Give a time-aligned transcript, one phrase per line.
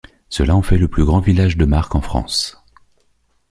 [0.29, 2.65] Cela en fait le plus grand village de marques en France.